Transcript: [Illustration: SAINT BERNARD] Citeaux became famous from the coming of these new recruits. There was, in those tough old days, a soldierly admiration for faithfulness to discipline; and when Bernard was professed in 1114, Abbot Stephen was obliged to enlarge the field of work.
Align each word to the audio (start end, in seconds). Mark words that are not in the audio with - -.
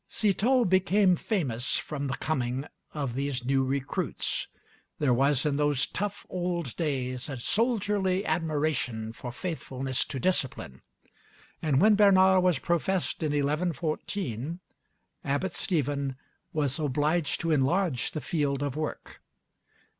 [Illustration: 0.07 0.31
SAINT 0.31 0.37
BERNARD] 0.39 0.53
Citeaux 0.57 0.65
became 0.65 1.15
famous 1.15 1.77
from 1.77 2.07
the 2.07 2.17
coming 2.17 2.65
of 2.95 3.13
these 3.13 3.45
new 3.45 3.63
recruits. 3.63 4.47
There 4.97 5.13
was, 5.13 5.45
in 5.45 5.57
those 5.57 5.85
tough 5.85 6.25
old 6.27 6.75
days, 6.75 7.29
a 7.29 7.37
soldierly 7.37 8.25
admiration 8.25 9.13
for 9.13 9.31
faithfulness 9.31 10.03
to 10.05 10.19
discipline; 10.19 10.81
and 11.61 11.79
when 11.79 11.93
Bernard 11.93 12.41
was 12.41 12.57
professed 12.57 13.21
in 13.21 13.31
1114, 13.31 14.59
Abbot 15.23 15.53
Stephen 15.53 16.15
was 16.51 16.79
obliged 16.79 17.39
to 17.41 17.51
enlarge 17.51 18.09
the 18.09 18.21
field 18.21 18.63
of 18.63 18.75
work. 18.75 19.21